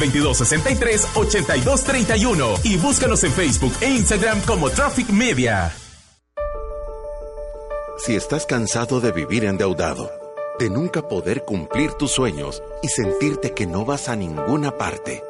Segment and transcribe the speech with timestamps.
[0.00, 5.74] 2263-8231 y búscanos en Facebook e Instagram como Traffic Media.
[7.98, 10.10] Si estás cansado de vivir endeudado,
[10.58, 15.22] de nunca poder cumplir tus sueños y sentirte que no vas a ninguna parte,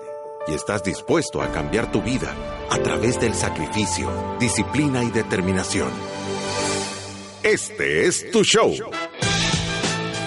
[0.46, 2.32] y estás dispuesto a cambiar tu vida
[2.70, 4.08] a través del sacrificio,
[4.38, 5.90] disciplina y determinación,
[7.42, 8.72] este es tu show.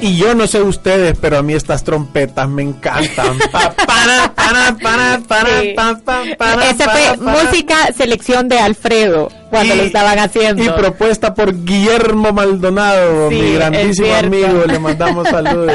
[0.00, 3.38] Y yo no sé ustedes, pero a mí estas trompetas me encantan.
[6.62, 10.62] Esa fue música selección de Alfredo cuando lo estaban haciendo.
[10.62, 14.64] Y propuesta por Guillermo Maldonado, mi grandísimo amigo.
[14.66, 15.72] Le mandamos saludos.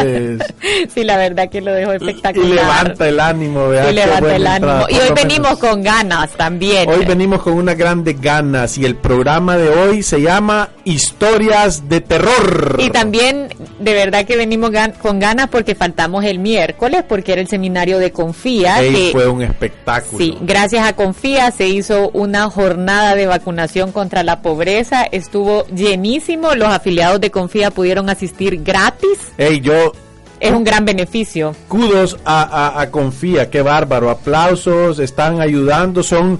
[0.93, 2.49] Sí, la verdad que lo dejó espectacular.
[2.49, 3.89] Y, levanta el ánimo, vea.
[3.89, 4.85] Y levanta el ánimo.
[4.89, 6.89] Y hoy venimos con ganas también.
[6.89, 8.77] Hoy venimos con unas grandes ganas.
[8.77, 12.77] Y el programa de hoy se llama Historias de Terror.
[12.79, 13.49] Y también,
[13.79, 14.71] de verdad que venimos
[15.01, 18.79] con ganas porque faltamos el miércoles, porque era el seminario de Confía.
[18.79, 20.17] que, fue un espectáculo.
[20.17, 26.53] Sí, gracias a Confía se hizo una jornada de vacunación contra la Pobreza estuvo llenísimo.
[26.55, 29.17] Los afiliados de Confía pudieron asistir gratis.
[29.37, 29.93] Hey, yo
[30.39, 31.55] es un gran beneficio.
[31.69, 34.09] Kudos a, Confía, qué bárbaro.
[34.09, 36.39] Aplausos, están ayudando, son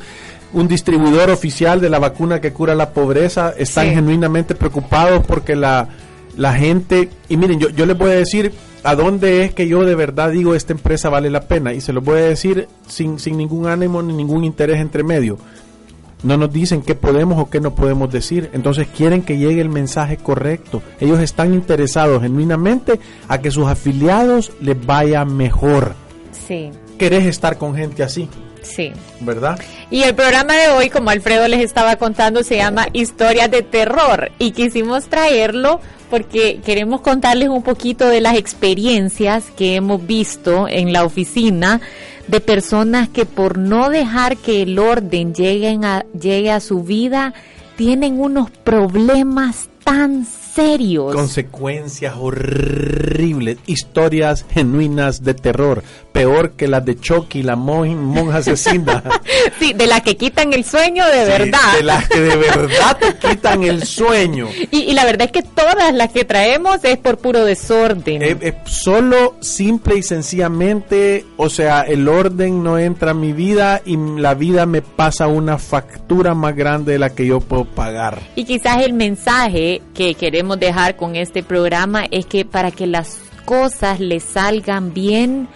[0.52, 3.53] un distribuidor oficial de la vacuna que cura la pobreza.
[3.58, 5.88] Están genuinamente preocupados porque la,
[6.36, 7.09] la gente.
[7.30, 8.52] Y miren, yo, yo les voy a decir
[8.84, 11.74] a dónde es que yo de verdad digo esta empresa vale la pena.
[11.74, 15.38] Y se lo voy a decir sin, sin ningún ánimo ni ningún interés entre medio
[16.23, 18.50] no nos dicen qué podemos o qué no podemos decir.
[18.53, 20.81] Entonces quieren que llegue el mensaje correcto.
[21.00, 25.95] Ellos están interesados genuinamente a que sus afiliados les vaya mejor.
[26.47, 26.72] Sí.
[26.97, 28.29] ¿Querés estar con gente así?
[28.61, 28.94] Sí.
[29.19, 29.59] ¿Verdad?
[29.91, 34.31] Y el programa de hoy, como Alfredo les estaba contando, se llama Historias de Terror.
[34.40, 40.94] Y quisimos traerlo porque queremos contarles un poquito de las experiencias que hemos visto en
[40.94, 41.81] la oficina
[42.28, 47.34] de personas que por no dejar que el orden llegue a, llegue a su vida,
[47.75, 51.13] tienen unos problemas tan serios.
[51.13, 59.03] Consecuencias horribles, historias genuinas de terror, peor que las de Chucky, la monja asesina.
[59.59, 61.74] sí, de las que quitan el sueño de verdad.
[61.75, 64.47] De las que de verdad te quitan el sueño.
[64.72, 68.22] Y, la verdad es que todas las que traemos es por puro desorden.
[68.22, 73.97] Es, solo simple y sencillamente, o sea, el orden no entra a mi vida y
[73.97, 78.19] la vida me pasa una factura más grande de la que yo puedo pagar.
[78.35, 83.19] Y quizás el mensaje que queremos dejar con este programa es que para que las
[83.46, 85.47] cosas le salgan bien,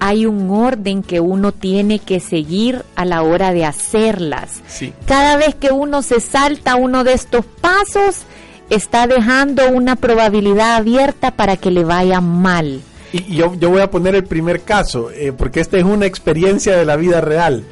[0.00, 4.62] hay un orden que uno tiene que seguir a la hora de hacerlas.
[5.06, 8.22] Cada vez que uno se salta uno de estos pasos,
[8.70, 12.80] está dejando una probabilidad abierta para que le vaya mal.
[13.12, 16.76] Y yo, yo voy a poner el primer caso, eh, porque esta es una experiencia
[16.76, 17.64] de la vida real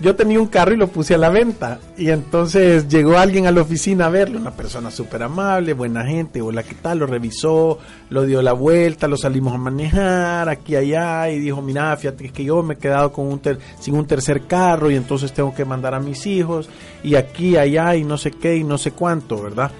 [0.00, 1.78] yo tenía un carro y lo puse a la venta.
[1.96, 6.42] Y entonces llegó alguien a la oficina a verlo, una persona súper amable, buena gente,
[6.42, 6.98] hola, ¿qué tal?
[6.98, 7.78] Lo revisó,
[8.10, 12.44] lo dio la vuelta, lo salimos a manejar aquí allá y dijo, mira, fíjate que
[12.44, 13.40] yo me he quedado con un
[13.80, 16.68] sin un tercer carro y entonces tengo que mandar a mis hijos
[17.02, 19.70] y aquí, allá y no sé qué y no sé cuánto, ¿verdad?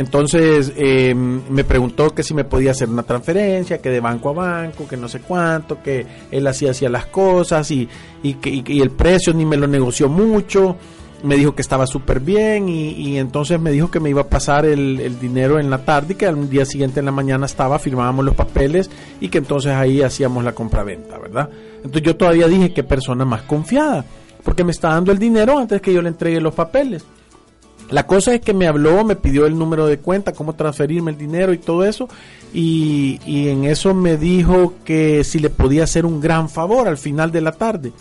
[0.00, 4.32] Entonces eh, me preguntó que si me podía hacer una transferencia, que de banco a
[4.32, 7.86] banco, que no sé cuánto, que él hacía hacía las cosas y,
[8.22, 10.76] y que y, el precio ni me lo negoció mucho.
[11.22, 14.64] Me dijo que estaba súper bien y, entonces me dijo que me iba a pasar
[14.64, 18.24] el, dinero en la tarde y que al día siguiente en la mañana estaba, firmábamos
[18.24, 21.50] los papeles y que entonces ahí hacíamos la compra-venta, ¿verdad?
[21.76, 24.02] Entonces yo todavía dije qué persona más confiada,
[24.42, 27.04] porque me está dando el dinero antes que yo le entregue los papeles.
[27.90, 31.18] La cosa es que me habló, me pidió el número de cuenta, cómo transferirme el
[31.18, 32.08] dinero y todo eso.
[32.54, 36.98] Y, y en eso me dijo que si le podía hacer un gran favor al
[36.98, 37.92] final de la tarde.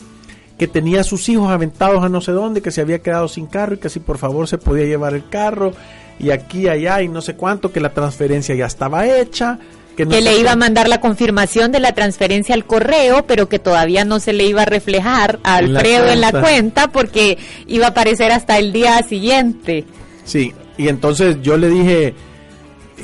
[0.60, 3.48] Que tenía a sus hijos aventados a no sé dónde, que se había quedado sin
[3.48, 5.74] carro y que si por favor se podía llevar el carro.
[6.20, 9.58] Y aquí, allá y no sé cuánto, que la transferencia ya estaba hecha.
[10.00, 13.26] Que, no que sé le iba a mandar la confirmación de la transferencia al correo,
[13.28, 16.48] pero que todavía no se le iba a reflejar a la Alfredo en la cuenta.
[16.48, 17.38] cuenta porque
[17.68, 19.84] iba a aparecer hasta el día siguiente.
[20.24, 22.14] Sí, y entonces yo le dije,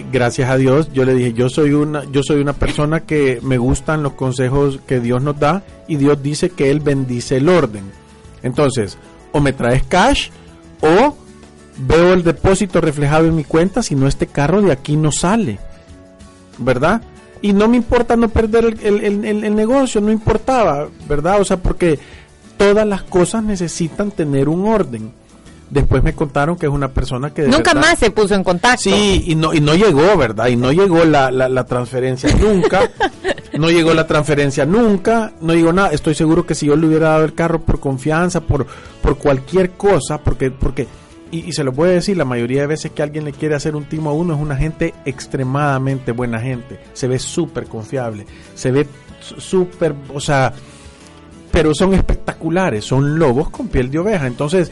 [0.09, 3.57] gracias a Dios, yo le dije, yo soy una, yo soy una persona que me
[3.57, 7.91] gustan los consejos que Dios nos da y Dios dice que Él bendice el orden.
[8.41, 8.97] Entonces,
[9.33, 10.29] o me traes cash
[10.79, 11.13] o
[11.77, 15.59] veo el depósito reflejado en mi cuenta, si no este carro de aquí no sale,
[16.57, 17.01] ¿verdad?
[17.41, 21.41] Y no me importa no perder el, el- el- negocio, no importaba, ¿verdad?
[21.41, 21.99] O sea, porque
[22.57, 25.11] todas las cosas necesitan tener un orden.
[25.69, 28.43] Después me contaron que es una persona que de Nunca verdad- más se puso en
[28.43, 28.83] contacto.
[28.83, 30.47] Sí, y no, y no llegó, ¿verdad?
[30.47, 32.89] Y no llegó la, la, la transferencia nunca.
[33.57, 35.33] no llegó la transferencia nunca.
[35.41, 35.89] No llegó nada.
[35.89, 38.65] Estoy seguro que si yo le hubiera dado el carro por confianza, por,
[39.01, 40.87] por cualquier cosa, porque, porque,
[41.43, 43.85] y, se lo a decir, la mayoría de veces que alguien le quiere hacer un
[43.85, 46.79] timo a uno es una gente extremadamente buena gente.
[46.93, 48.25] Se ve súper confiable.
[48.53, 48.87] Se ve
[49.37, 50.53] súper, o sea,
[51.51, 52.85] pero son espectaculares.
[52.85, 54.27] Son lobos con piel de oveja.
[54.27, 54.71] Entonces,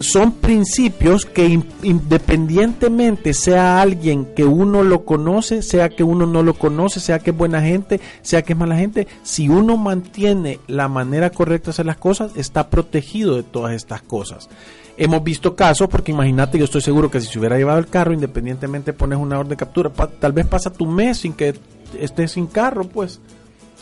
[0.00, 6.42] son principios que in- independientemente sea alguien que uno lo conoce, sea que uno no
[6.42, 10.58] lo conoce, sea que es buena gente, sea que es mala gente, si uno mantiene
[10.66, 14.48] la manera correcta de hacer las cosas, está protegido de todas estas cosas.
[14.96, 18.12] Hemos visto casos, porque imagínate, yo estoy seguro que si se hubiera llevado el carro,
[18.12, 21.54] independientemente pones una orden de captura, pa- tal vez pasa tu mes sin que
[22.00, 23.20] estés sin carro, pues,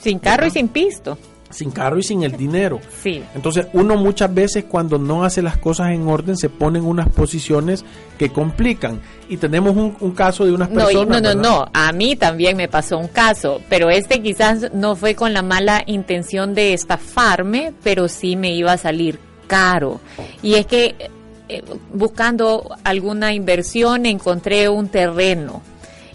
[0.01, 1.17] Sin carro y sin pisto.
[1.53, 2.81] Sin carro y sin el dinero.
[3.03, 3.23] Sí.
[3.35, 7.09] Entonces uno muchas veces cuando no hace las cosas en orden se pone en unas
[7.09, 7.85] posiciones
[8.19, 9.01] que complican.
[9.29, 11.09] Y tenemos un, un caso de unas No, personas...
[11.23, 11.43] no, no, ¿verdad?
[11.43, 11.67] no.
[11.73, 15.83] A mí también me pasó un caso, pero este quizás no fue con la mala
[15.87, 20.01] intención de estafarme, pero sí me iba a salir caro.
[20.43, 20.95] Y es que
[21.49, 21.63] eh,
[21.93, 25.63] buscando alguna inversión encontré un terreno.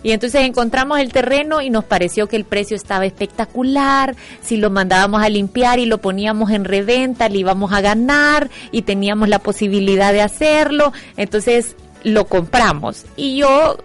[0.07, 4.15] Y entonces encontramos el terreno y nos pareció que el precio estaba espectacular.
[4.42, 8.83] Si lo mandábamos a limpiar y lo poníamos en reventa, le íbamos a ganar y
[8.83, 10.94] teníamos la posibilidad de hacerlo.
[11.18, 11.75] Entonces
[12.06, 13.04] lo compramos.
[13.18, 13.80] Y yo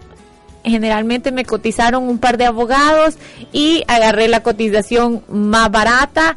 [0.63, 3.17] generalmente me cotizaron un par de abogados
[3.53, 6.37] y agarré la cotización más barata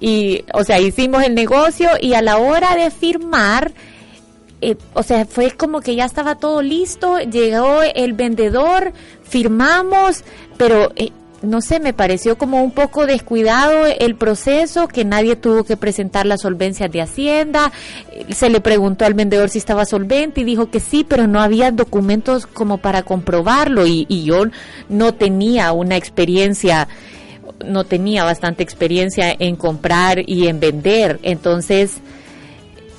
[0.00, 3.72] y, o sea, hicimos el negocio y a la hora de firmar,
[4.60, 8.92] eh, o sea, fue como que ya estaba todo listo, llegó el vendedor,
[9.22, 10.24] firmamos,
[10.56, 11.10] pero eh,
[11.42, 16.26] no sé, me pareció como un poco descuidado el proceso, que nadie tuvo que presentar
[16.26, 17.70] las solvencias de Hacienda.
[18.30, 21.70] Se le preguntó al vendedor si estaba solvente y dijo que sí, pero no había
[21.70, 24.44] documentos como para comprobarlo y, y yo
[24.88, 26.88] no tenía una experiencia
[27.64, 31.18] no tenía bastante experiencia en comprar y en vender.
[31.22, 32.00] Entonces,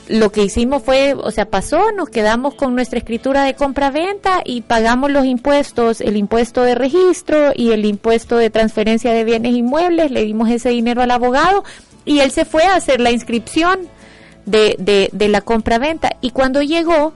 [0.07, 4.61] lo que hicimos fue, o sea, pasó, nos quedamos con nuestra escritura de compra-venta y
[4.61, 10.11] pagamos los impuestos, el impuesto de registro y el impuesto de transferencia de bienes inmuebles,
[10.11, 11.63] le dimos ese dinero al abogado
[12.05, 13.79] y él se fue a hacer la inscripción
[14.45, 17.13] de, de, de la compra-venta y cuando llegó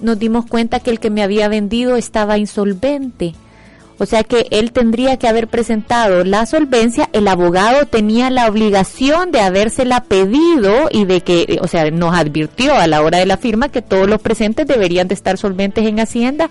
[0.00, 3.34] nos dimos cuenta que el que me había vendido estaba insolvente.
[4.00, 9.30] O sea que él tendría que haber presentado la solvencia, el abogado tenía la obligación
[9.30, 13.36] de habérsela pedido y de que, o sea, nos advirtió a la hora de la
[13.36, 16.48] firma que todos los presentes deberían de estar solventes en Hacienda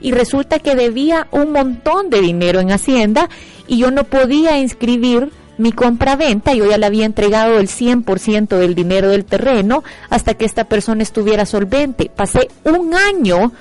[0.00, 3.28] y resulta que debía un montón de dinero en Hacienda
[3.68, 8.74] y yo no podía inscribir mi compra-venta, yo ya le había entregado el 100% del
[8.74, 12.10] dinero del terreno hasta que esta persona estuviera solvente.
[12.12, 13.52] Pasé un año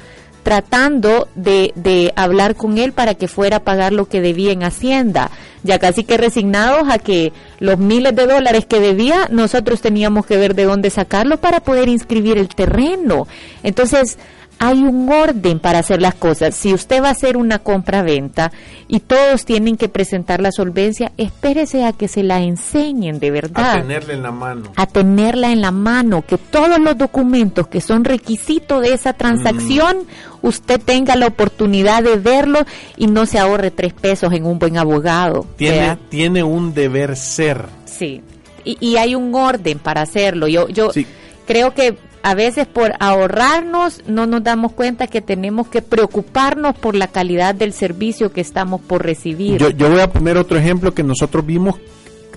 [0.48, 4.64] tratando de, de hablar con él para que fuera a pagar lo que debía en
[4.64, 5.30] Hacienda.
[5.64, 10.38] Ya casi que resignados a que los miles de dólares que debía, nosotros teníamos que
[10.38, 13.28] ver de dónde sacarlo para poder inscribir el terreno.
[13.62, 14.18] Entonces,
[14.60, 16.56] hay un orden para hacer las cosas.
[16.56, 18.52] Si usted va a hacer una compra-venta
[18.88, 23.72] y todos tienen que presentar la solvencia, espérese a que se la enseñen de verdad
[23.78, 24.72] A tenerle en la mano.
[24.76, 29.98] a tenerla en la mano, que todos los documentos que son requisito de esa transacción,
[30.42, 32.60] usted tenga la oportunidad de verlo
[32.98, 35.46] y no se ahorre tres pesos en un buen abogado.
[35.58, 35.98] Tiene, ¿verdad?
[36.10, 37.66] tiene un deber ser.
[37.86, 38.22] Sí.
[38.64, 40.48] Y, y hay un orden para hacerlo.
[40.48, 41.06] Yo, yo Sí.
[41.46, 46.96] creo que a veces por ahorrarnos no nos damos cuenta que tenemos que preocuparnos por
[46.96, 49.58] la calidad del servicio que estamos por recibir.
[49.60, 51.76] Yo, yo voy a poner otro ejemplo que nosotros vimos,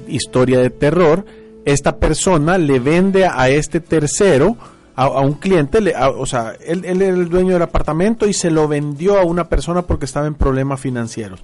[0.06, 1.24] historia de terror.
[1.64, 4.56] Esta persona le vende a este tercero
[4.96, 8.50] a, un cliente, le, o sea, él, él era el dueño del apartamento y se
[8.50, 11.40] lo vendió a una persona porque estaba en problemas financieros.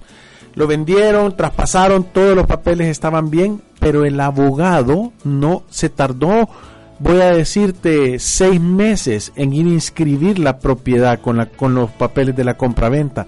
[0.53, 6.49] Lo vendieron, traspasaron, todos los papeles estaban bien, pero el abogado no se tardó,
[6.99, 11.91] voy a decirte, seis meses en ir a inscribir la propiedad con, la, con los
[11.91, 13.27] papeles de la compraventa.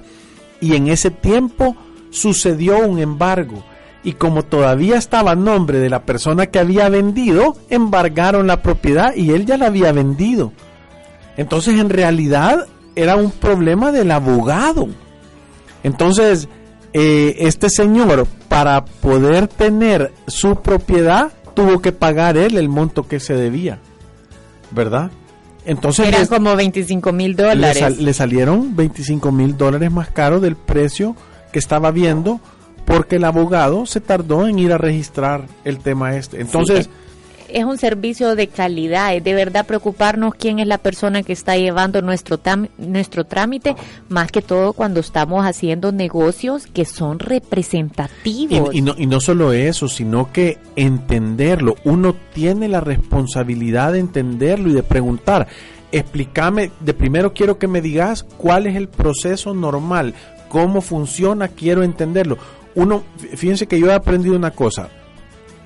[0.62, 1.76] Y en ese tiempo
[2.10, 3.64] sucedió un embargo
[4.04, 9.14] y como todavía estaba en nombre de la persona que había vendido, embargaron la propiedad
[9.16, 10.54] y él ya la había vendido.
[11.38, 14.88] Entonces en realidad era un problema del abogado.
[15.84, 16.48] Entonces
[16.94, 23.20] eh, este señor para poder tener su propiedad tuvo que pagar él el monto que
[23.20, 23.80] se debía.
[24.72, 25.12] ¿Verdad?
[25.66, 28.00] Entonces eran como 25 mil dólares.
[28.00, 31.18] Le, salieron 25 mil dólares más caro del precio
[31.52, 32.40] que estaba viendo
[32.86, 36.40] porque el abogado se tardó en ir a registrar el tema este.
[36.40, 36.90] Entonces,
[37.52, 41.58] es, un servicio de calidad, es de verdad preocuparnos quién es la persona que está
[41.58, 42.40] llevando nuestro
[42.78, 43.76] nuestro trámite,
[44.08, 48.74] más que todo cuando estamos haciendo negocios que son representativos.
[48.74, 54.70] Y, no, y no solo eso, sino que entenderlo, uno tiene la responsabilidad de entenderlo
[54.70, 55.48] y de preguntar
[55.92, 60.14] explícame, de primero quiero que me digas cuál es el proceso normal,
[60.48, 62.38] cómo funciona, quiero entenderlo
[62.76, 63.04] uno,
[63.36, 64.90] fíjense que yo he aprendido una cosa,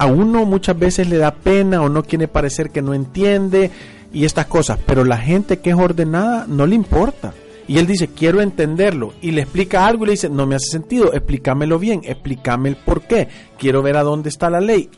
[0.03, 3.71] a uno muchas veces le da pena o no quiere parecer que no entiende
[4.11, 7.33] y estas cosas, pero la gente que es ordenada no le importa.
[7.67, 9.13] Y él dice, quiero entenderlo.
[9.21, 12.75] Y le explica algo y le dice, no me hace sentido, explícamelo bien, explícame el
[12.75, 14.89] por qué, quiero ver a dónde está la ley.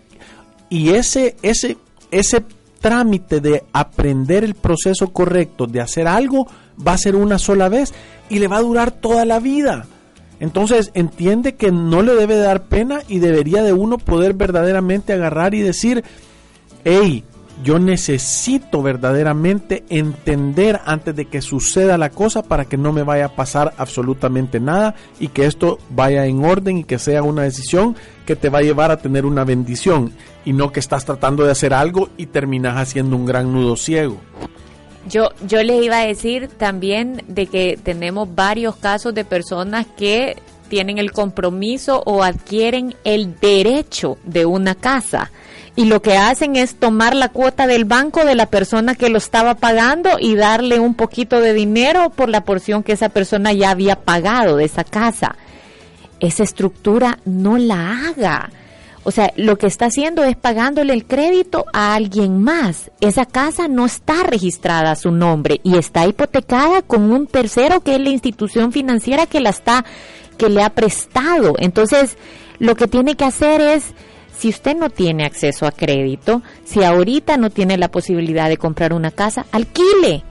[0.70, 1.78] Y ese, ese,
[2.10, 2.44] ese
[2.82, 6.48] trámite de aprender el proceso correcto de hacer algo
[6.86, 7.94] va a ser una sola vez
[8.30, 9.86] y le va a durar toda la vida.
[10.40, 15.54] Entonces entiende que no le debe dar pena y debería de uno poder verdaderamente agarrar
[15.54, 16.04] y decir,
[16.84, 17.24] hey,
[17.64, 23.26] yo necesito verdaderamente entender antes de que suceda la cosa para que no me vaya
[23.26, 27.96] a pasar absolutamente nada y que esto vaya en orden y que sea una decisión
[28.26, 30.12] que te va a llevar a tener una bendición
[30.44, 34.18] y no que estás tratando de hacer algo y terminas haciendo un gran nudo ciego.
[35.08, 40.36] Yo, yo les iba a decir también de que tenemos varios casos de personas que
[40.68, 45.32] tienen el compromiso o adquieren el derecho de una casa
[45.76, 49.18] y lo que hacen es tomar la cuota del banco de la persona que lo
[49.18, 53.72] estaba pagando y darle un poquito de dinero por la porción que esa persona ya
[53.72, 55.36] había pagado de esa casa.
[56.22, 58.52] Esa estructura no la haga
[59.06, 62.90] o sea, lo que está haciendo es pagándole el crédito a alguien más.
[63.02, 67.96] Esa casa no está registrada a su nombre y está hipotecada con un tercero que
[67.96, 69.86] es la institución financiera que la está,
[70.40, 71.54] que le ha prestado.
[71.60, 72.18] Entonces,
[72.58, 73.94] lo que tiene que hacer es,
[74.36, 78.92] si usted no tiene acceso a crédito, si ahorita no tiene la posibilidad de comprar
[78.92, 80.24] una casa, alquile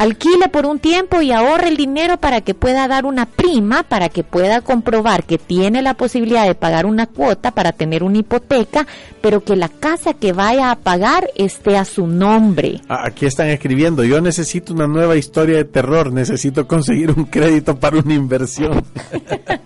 [0.00, 4.08] alquile por un tiempo y ahorre el dinero para que pueda dar una prima, para
[4.08, 8.86] que pueda comprobar que tiene la posibilidad de pagar una cuota para tener una hipoteca,
[9.20, 12.80] pero que la casa que vaya a pagar esté a su nombre.
[12.88, 17.78] Ah, aquí están escribiendo, yo necesito una nueva historia de terror, necesito conseguir un crédito
[17.78, 18.82] para una inversión.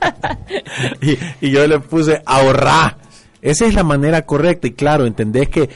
[1.00, 2.96] y, y yo le puse ahorrar.
[3.40, 5.70] Esa es la manera correcta y claro, entendés que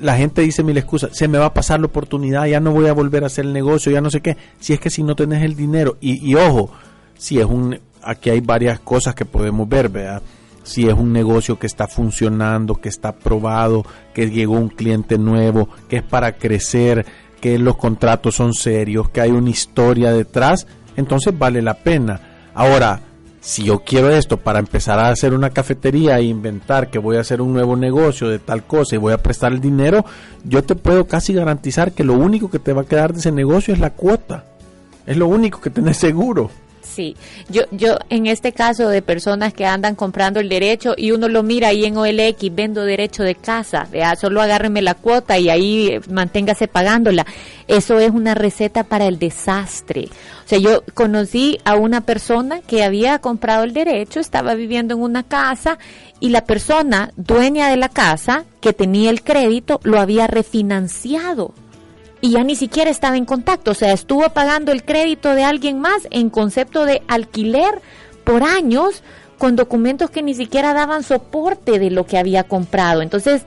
[0.00, 2.86] la gente dice mil excusas, se me va a pasar la oportunidad, ya no voy
[2.86, 4.36] a volver a hacer el negocio, ya no sé qué.
[4.58, 6.70] Si es que si no tenés el dinero, y, ojo,
[7.16, 10.22] si es un, aquí hay varias cosas que podemos ver, ¿verdad?
[10.62, 13.84] Si es un negocio que está funcionando, que está probado,
[14.14, 17.04] que llegó un cliente nuevo, que es para crecer,
[17.40, 22.20] que los contratos son serios, que hay una historia detrás, entonces vale la pena.
[22.54, 23.00] Ahora,
[23.44, 27.20] si yo quiero esto para empezar a hacer una cafetería e inventar que voy a
[27.20, 30.02] hacer un nuevo negocio de tal cosa y voy a prestar el dinero,
[30.44, 33.32] yo te puedo casi garantizar que lo único que te va a quedar de ese
[33.32, 34.46] negocio es la cuota.
[35.04, 36.50] Es lo único que tenés seguro.
[36.84, 37.16] Sí,
[37.48, 41.42] yo, yo en este caso de personas que andan comprando el derecho y uno lo
[41.42, 45.88] mira ahí en OLX, vendo derecho de casa, vea, solo agárreme la cuota y ahí
[45.88, 47.26] eh, manténgase pagándola.
[47.66, 50.08] Eso es una receta para el desastre.
[50.44, 55.00] O sea, yo conocí a una persona que había comprado el derecho, estaba viviendo en
[55.00, 55.78] una casa
[56.20, 61.54] y la persona dueña de la casa que tenía el crédito lo había refinanciado
[62.20, 65.78] y ya ni siquiera estaba en contacto, o sea, estuvo pagando el crédito de alguien
[65.78, 67.82] más en concepto de alquiler
[68.24, 69.02] por años
[69.38, 73.02] con documentos que ni siquiera daban soporte de lo que había comprado.
[73.02, 73.42] Entonces,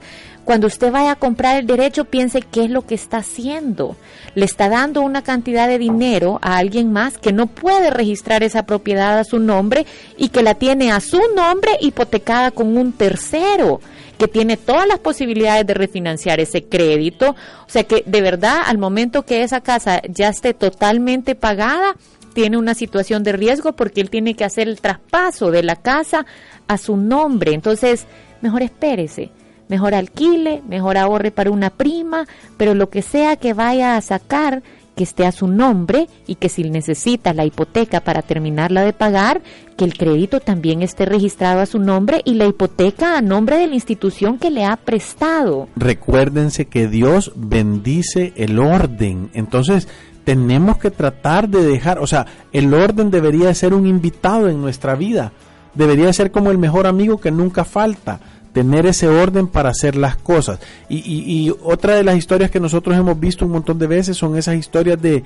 [0.48, 3.96] cuando usted vaya a comprar el derecho, piense qué es lo que está haciendo.
[4.34, 8.62] Le está dando una cantidad de dinero a alguien más que no puede registrar esa
[8.62, 9.84] propiedad a su nombre
[10.16, 13.80] y que la tiene a su nombre hipotecada con un tercero
[14.18, 17.30] que tiene todas las posibilidades de refinanciar ese crédito.
[17.66, 21.94] O sea que de verdad, al momento que esa casa ya esté totalmente pagada,
[22.34, 26.26] tiene una situación de riesgo porque él tiene que hacer el traspaso de la casa
[26.66, 27.54] a su nombre.
[27.54, 28.06] Entonces,
[28.42, 29.30] mejor espérese,
[29.68, 34.62] mejor alquile, mejor ahorre para una prima, pero lo que sea que vaya a sacar,
[34.98, 39.42] que esté a su nombre y que si necesita la hipoteca para terminarla de pagar,
[39.76, 43.68] que el crédito también esté registrado a su nombre y la hipoteca a nombre de
[43.68, 45.68] la institución que le ha prestado.
[45.76, 49.30] Recuérdense que Dios bendice el orden.
[49.34, 49.86] Entonces,
[50.24, 54.96] tenemos que tratar de dejar, o sea, el orden debería ser un invitado en nuestra
[54.96, 55.30] vida.
[55.74, 58.18] Debería ser como el mejor amigo que nunca falta
[58.52, 60.60] tener ese orden para hacer las cosas.
[60.88, 64.36] Y, y, otra de las historias que nosotros hemos visto un montón de veces son
[64.36, 65.22] esas historias de,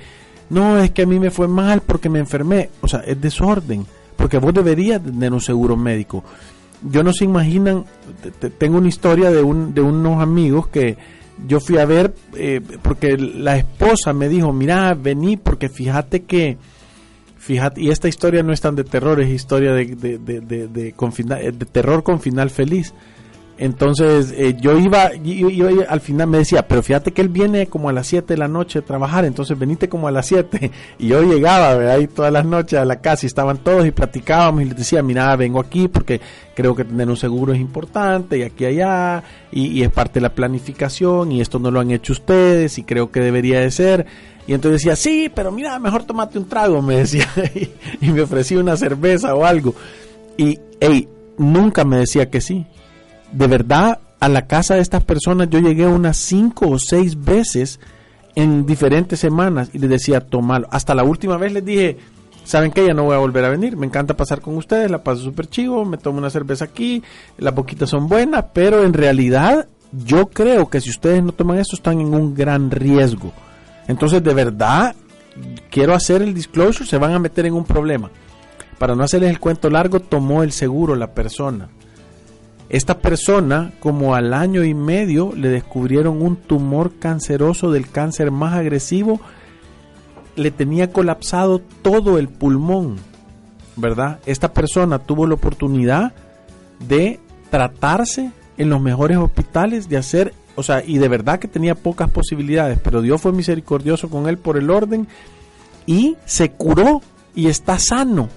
[0.50, 2.70] no, es que a mí me fue mal porque me enfermé.
[2.80, 3.86] O sea, es desorden,
[4.16, 6.24] porque vos deberías tener un seguro médico.
[6.90, 7.84] Yo no se imaginan,
[8.58, 10.96] tengo una historia de, un, de unos amigos que
[11.46, 16.58] yo fui a ver, eh, porque la esposa me dijo, mira, vení, porque fíjate que
[17.42, 20.68] Fíjate, y esta historia no es tan de terror, es historia de, de, de, de,
[20.68, 20.92] de,
[21.52, 22.94] de terror con final feliz.
[23.58, 25.10] Entonces eh, yo iba,
[25.88, 28.46] al final me decía, pero fíjate que él viene como a las 7 de la
[28.46, 30.70] noche a trabajar, entonces venite como a las 7.
[31.00, 34.62] Y yo llegaba ahí todas las noches a la casa y estaban todos y platicábamos
[34.62, 36.20] y les decía, mira, vengo aquí porque
[36.54, 40.34] creo que tener un seguro es importante y aquí allá y es parte de la
[40.34, 44.06] planificación y esto no lo han hecho ustedes y creo que debería de ser.
[44.46, 47.28] Y entonces decía, sí, pero mira, mejor tomate un trago, me decía,
[48.00, 49.74] y, me ofrecía una cerveza o algo.
[50.36, 51.08] Y, hey,
[51.38, 52.66] nunca me decía que sí.
[53.30, 57.80] De verdad, a la casa de estas personas yo llegué unas cinco o seis veces
[58.34, 60.68] en diferentes semanas y les decía, tomalo.
[60.70, 61.98] Hasta la última vez les dije,
[62.44, 65.02] saben que ya no voy a volver a venir, me encanta pasar con ustedes, la
[65.02, 67.02] paso súper chivo, me tomo una cerveza aquí,
[67.38, 71.76] las boquitas son buenas, pero en realidad yo creo que si ustedes no toman esto
[71.76, 73.32] están en un gran riesgo
[73.92, 74.96] entonces, de verdad,
[75.70, 78.10] quiero hacer el disclosure, se van a meter en un problema.
[78.78, 81.68] Para no hacerles el cuento largo, tomó el seguro la persona.
[82.70, 88.54] Esta persona, como al año y medio, le descubrieron un tumor canceroso del cáncer más
[88.54, 89.20] agresivo,
[90.36, 92.96] le tenía colapsado todo el pulmón,
[93.76, 94.20] ¿verdad?
[94.24, 96.14] Esta persona tuvo la oportunidad
[96.88, 101.74] de tratarse en los mejores hospitales, de hacer o sea, y de verdad que tenía
[101.74, 105.08] pocas posibilidades, pero Dios fue misericordioso con él por el orden
[105.86, 107.00] y se curó
[107.34, 108.28] y está sano.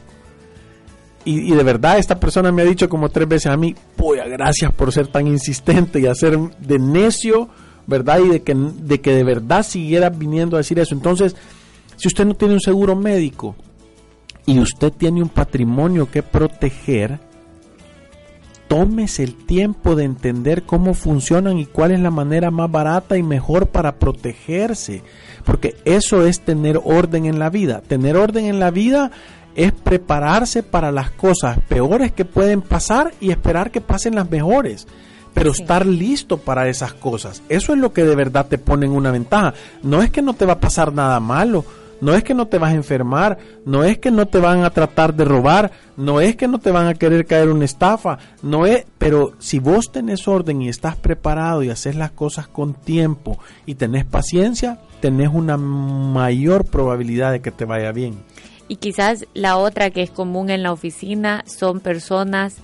[1.28, 4.72] Y, de verdad esta persona me ha dicho como tres veces a mí, pues gracias
[4.74, 7.50] por ser tan insistente y hacer de necio,
[7.88, 8.20] ¿verdad?
[8.24, 10.94] Y de que, de que de verdad siguiera viniendo a decir eso.
[10.94, 11.36] Entonces,
[11.96, 13.56] si usted no tiene un seguro médico
[14.46, 17.20] y usted tiene un patrimonio que proteger,
[18.68, 23.24] tómese el tiempo de entender cómo funcionan y cuál es la manera más barata y
[23.24, 25.04] mejor para protegerse.
[25.44, 27.82] Porque eso es tener orden en la vida.
[27.82, 29.12] Tener orden en la vida
[29.56, 34.88] es prepararse para las cosas peores que pueden pasar y esperar que pasen las mejores.
[35.34, 37.44] Pero estar listo para esas cosas.
[37.50, 39.54] Eso es lo que de verdad te pone en una ventaja.
[39.84, 41.66] No es que no te va a pasar nada malo
[42.02, 44.70] no es que no te vas a enfermar, no es que no te van a
[44.70, 48.66] tratar de robar, no es que no te van a querer caer una estafa, no
[48.66, 53.40] es, pero si vos tenés orden y estás preparado y haces las cosas con tiempo
[53.66, 58.16] y tenés paciencia, tenés una mayor probabilidad de que te vaya bien.
[58.68, 62.56] Y quizás la otra que es común en la oficina son personas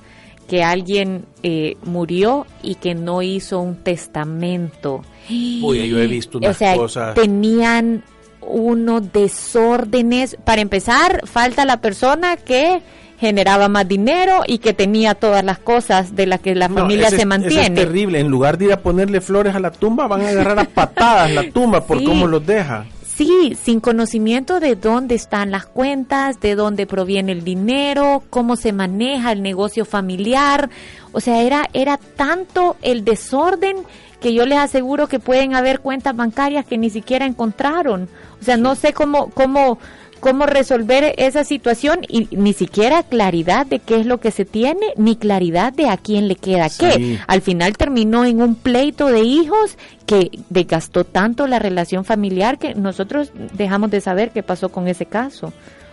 [0.47, 5.01] que alguien eh, murió y que no hizo un testamento.
[5.29, 7.13] Uy, yo he visto unas cosas.
[7.15, 8.03] Tenían
[8.41, 10.37] unos desórdenes.
[10.43, 12.81] Para empezar, falta la persona que
[13.21, 17.25] generaba más dinero y que tenía todas las cosas de las que la familia se
[17.27, 17.79] mantiene.
[17.79, 18.19] es terrible.
[18.19, 21.29] En lugar de ir a ponerle flores a la tumba, van a agarrar a patadas
[21.31, 22.85] la tumba por cómo los deja.
[23.15, 28.73] Sí, sin conocimiento de dónde están las cuentas, de dónde proviene el dinero, cómo se
[28.73, 30.71] maneja el negocio familiar.
[31.11, 33.77] O sea, era, era tanto el desorden
[34.21, 38.07] que yo les aseguro que pueden haber cuentas bancarias que ni siquiera encontraron.
[38.39, 39.79] O sea, no sé cómo, cómo,
[40.19, 44.93] cómo resolver esa situación y ni siquiera claridad de qué es lo que se tiene,
[44.95, 47.19] ni claridad de a quién le queda qué.
[47.27, 52.75] Al final terminó en un pleito de hijos que desgastó tanto la relación familiar que
[52.75, 55.51] nosotros dejamos de saber qué pasó con ese caso.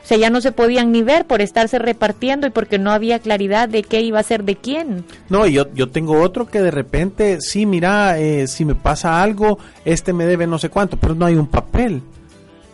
[0.09, 3.69] Sea, ya no se podían ni ver por estarse repartiendo y porque no había claridad
[3.69, 5.05] de qué iba a ser de quién.
[5.29, 9.59] No, yo, yo tengo otro que de repente, sí, mira, eh, si me pasa algo,
[9.85, 12.01] este me debe no sé cuánto, pero no hay un papel.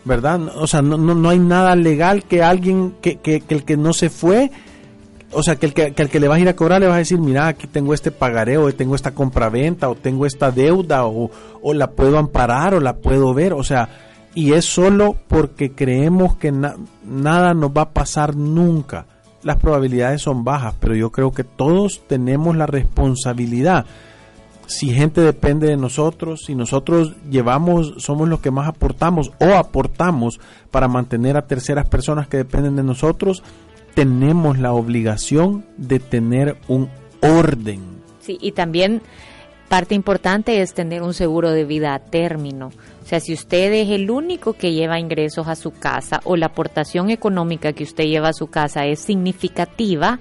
[0.05, 0.43] ¿Verdad?
[0.59, 3.77] O sea, no, no, no hay nada legal que alguien, que, que, que el que
[3.77, 4.53] no se fue,
[5.33, 6.95] o sea, que el que, que que le vas a ir a cobrar le vas
[6.95, 11.05] a decir, mira, aquí tengo este pagareo, o tengo esta compraventa, o tengo esta deuda,
[11.07, 14.04] o, o la puedo amparar, o la puedo ver, o sea,
[14.35, 19.07] y es solo porque creemos que nada nos va a pasar nunca.
[19.43, 23.87] Las probabilidades son bajas, pero yo creo que todos tenemos la responsabilidad.
[24.67, 30.41] Si gente depende de nosotros, si nosotros llevamos, somos los que más aportamos o aportamos
[30.71, 33.43] para mantener a terceras personas que dependen de nosotros,
[33.95, 36.89] tenemos la obligación de tener un
[37.21, 37.83] orden.
[38.21, 39.03] Sí, y también
[39.69, 42.71] parte importante es tener un seguro de vida a término.
[43.05, 46.47] O sea, si usted es el único que lleva ingresos a su casa o la
[46.47, 50.19] aportación económica que usted lleva a su casa es significativa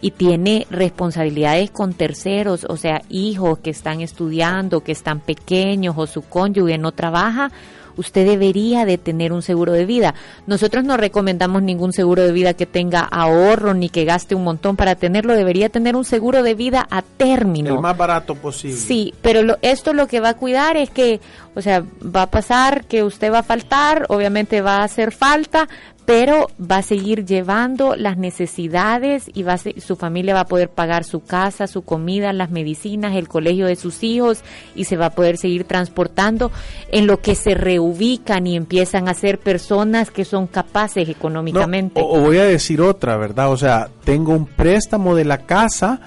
[0.00, 6.08] y tiene responsabilidades con terceros, o sea, hijos que están estudiando, que están pequeños o
[6.08, 7.52] su cónyuge no trabaja,
[7.96, 10.14] usted debería de tener un seguro de vida.
[10.46, 14.76] Nosotros no recomendamos ningún seguro de vida que tenga ahorro ni que gaste un montón
[14.76, 17.74] para tenerlo, debería tener un seguro de vida a término.
[17.74, 18.76] El más barato posible.
[18.76, 21.20] Sí, pero lo, esto lo que va a cuidar es que,
[21.54, 25.68] o sea, va a pasar que usted va a faltar, obviamente va a hacer falta,
[26.06, 31.04] pero va a seguir llevando las necesidades y va su familia va a poder pagar
[31.04, 34.42] su casa, su comida, las medicinas, el colegio de sus hijos
[34.74, 36.50] y se va a poder seguir transportando
[36.90, 42.00] en lo que se reubican y empiezan a ser personas que son capaces económicamente.
[42.02, 43.50] o voy a decir otra, ¿verdad?
[43.50, 46.00] O sea, tengo un préstamo de la casa,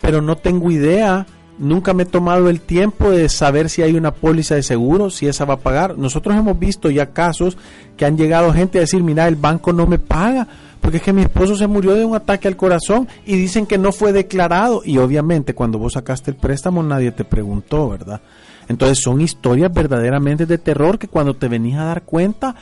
[0.00, 1.26] pero no tengo idea
[1.58, 5.26] nunca me he tomado el tiempo de saber si hay una póliza de seguro, si
[5.26, 5.98] esa va a pagar.
[5.98, 7.56] Nosotros hemos visto ya casos
[7.96, 10.46] que han llegado gente a decir, mira, el banco no me paga,
[10.80, 13.78] porque es que mi esposo se murió de un ataque al corazón y dicen que
[13.78, 14.82] no fue declarado.
[14.84, 18.20] Y obviamente cuando vos sacaste el préstamo nadie te preguntó, ¿verdad?
[18.68, 22.54] Entonces son historias verdaderamente de terror que cuando te venís a dar cuenta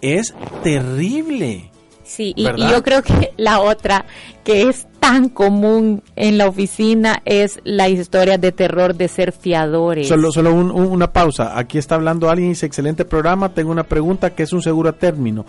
[0.00, 1.70] es terrible.
[2.06, 4.06] Sí, y, yo creo que la otra
[4.44, 10.06] que es tan común en la oficina es la historia de terror de ser fiadores.
[10.06, 11.58] Solo, solo una pausa.
[11.58, 14.92] Aquí está hablando alguien, dice, excelente programa, tengo una pregunta, ¿qué es un seguro a
[14.92, 15.46] término?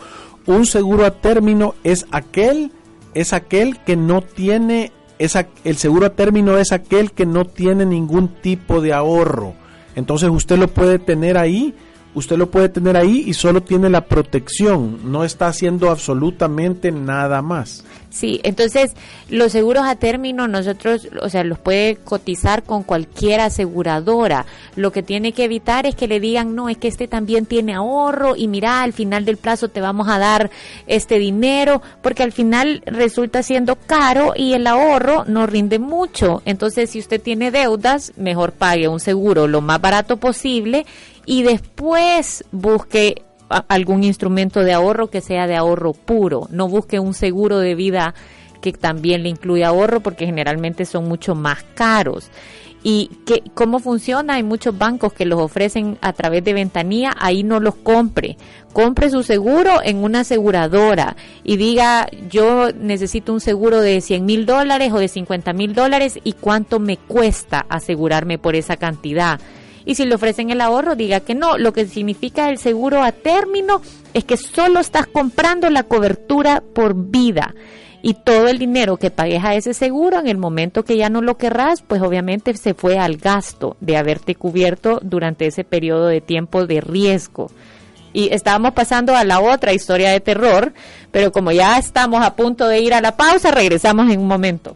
[0.47, 2.71] Un seguro a término es aquel,
[3.13, 7.85] es aquel que no tiene, esa, el seguro a término es aquel que no tiene
[7.85, 9.53] ningún tipo de ahorro.
[9.95, 11.75] Entonces usted lo puede tener ahí
[12.17, 17.43] usted lo puede tener ahí y solo tiene la protección, no está haciendo absolutamente nada
[17.43, 17.83] más.
[18.09, 18.93] Sí, entonces
[19.29, 24.47] los seguros a término nosotros, o sea, los puede cotizar con cualquier aseguradora.
[24.75, 27.75] Lo que tiene que evitar es que le digan, no, es que este también tiene
[27.75, 30.49] ahorro y mira, al final del plazo te vamos a dar
[30.87, 36.41] este dinero, porque al final resulta siendo caro y el ahorro no rinde mucho.
[36.45, 40.87] Entonces, si usted tiene deudas, mejor pague un seguro lo más barato posible
[41.27, 43.21] y después busque
[43.67, 46.47] algún instrumento de ahorro que sea de ahorro puro.
[46.49, 48.15] No busque un seguro de vida
[48.61, 52.31] que también le incluya ahorro porque generalmente son mucho más caros.
[52.81, 54.35] ¿Y que, cómo funciona?
[54.35, 58.37] Hay muchos bancos que los ofrecen a través de ventanilla, ahí no los compre.
[58.71, 64.45] Compre su seguro en una aseguradora y diga, yo necesito un seguro de 100 mil
[64.45, 69.41] dólares o de 50 mil dólares y cuánto me cuesta asegurarme por esa cantidad
[69.87, 71.57] y si le ofrecen el ahorro, diga que no.
[71.57, 73.81] Lo que significa el seguro a término
[74.13, 77.55] es que solo estás comprando la cobertura por vida.
[78.01, 81.21] Y todo el dinero que pagues a ese seguro en el momento que ya no
[81.21, 86.19] lo querrás, pues obviamente se fue al gasto de haberte cubierto durante ese periodo de
[86.19, 87.49] tiempo de riesgo.
[88.11, 90.73] Y estábamos pasando a la otra historia de terror,
[91.11, 94.75] pero como ya estamos a punto de ir a la pausa, regresamos en un momento.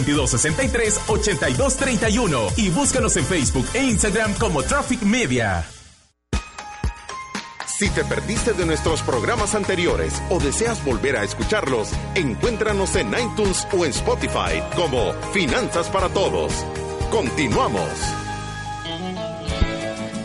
[0.05, 5.67] 2263-8231 y búscanos en Facebook e Instagram como Traffic Media.
[7.81, 13.67] Si te perdiste de nuestros programas anteriores o deseas volver a escucharlos, encuéntranos en iTunes
[13.71, 16.53] o en Spotify como Finanzas para Todos.
[17.09, 18.20] Continuamos.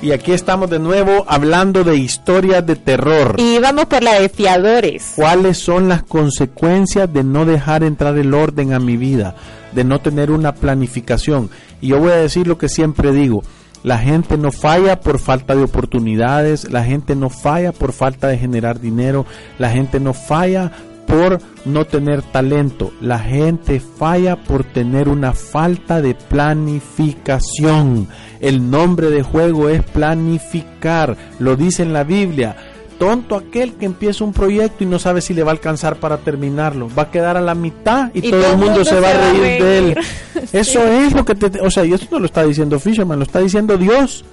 [0.07, 3.35] Y aquí estamos de nuevo hablando de historias de terror.
[3.39, 5.15] Y vamos por la de fiadores.
[5.17, 9.35] ¿Cuáles son las consecuencias de no dejar entrar el orden a mi vida?
[9.73, 11.51] De no tener una planificación.
[11.81, 13.43] Y yo voy a decir lo que siempre digo.
[13.83, 18.39] La gente no falla por falta de oportunidades, la gente no falla por falta de
[18.39, 19.27] generar dinero,
[19.59, 20.71] la gente no falla
[21.07, 28.09] por no tener talento, la gente falla por tener una falta de planificación.
[28.41, 32.57] El nombre de juego es planificar, lo dice en la Biblia.
[32.99, 36.17] Tonto aquel que empieza un proyecto y no sabe si le va a alcanzar para
[36.19, 36.89] terminarlo.
[36.99, 39.79] Va a quedar a la mitad y, todo, el mundo, se va a reír, de
[39.79, 39.99] él.
[40.53, 41.61] Eso es lo que te...
[41.61, 44.25] O sea, y esto no lo está diciendo Fisherman, lo está diciendo Dios.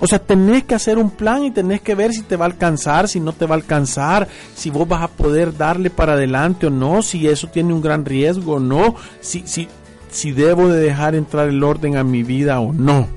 [0.00, 2.48] O sea, tenés que hacer un plan y tenés que ver si te va a
[2.48, 6.66] alcanzar, si no te va a alcanzar, si vos vas a poder darle para adelante
[6.66, 9.68] o no, si eso tiene un gran riesgo o no, si, si,
[10.10, 13.08] si debo de dejar entrar el orden a mi vida o no.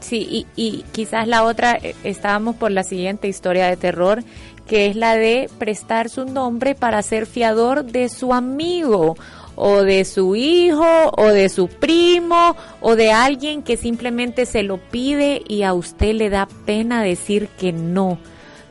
[0.00, 4.22] Sí, y, quizás la otra, eh, estábamos por la siguiente historia de terror,
[4.66, 9.16] que es la de prestar su nombre para ser fiador de su amigo
[9.56, 14.78] o de su hijo o de su primo o de alguien que simplemente se lo
[14.78, 18.18] pide y a usted le da pena decir que no.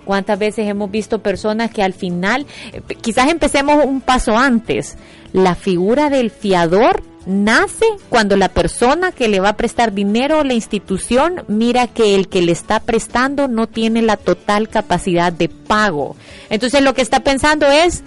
[0.05, 4.97] ¿Cuántas veces hemos visto personas que al final, eh, quizás empecemos un paso antes,
[5.33, 10.43] la figura del fiador nace cuando la persona que le va a prestar dinero a
[10.43, 15.49] la institución mira que el que le está prestando no tiene la total capacidad de
[15.49, 16.15] pago.
[16.49, 18.03] Entonces lo que está pensando es,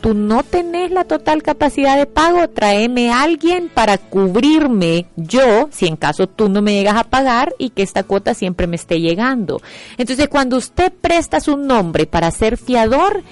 [0.00, 5.86] tú no tenés la total capacidad de pago, tráeme a alguien para cubrirme yo, si
[5.86, 9.00] en caso tú no me llegas a pagar y que esta cuota siempre me esté
[9.00, 9.60] llegando.
[9.96, 13.22] Entonces cuando usted presta su nombre para ser fiador,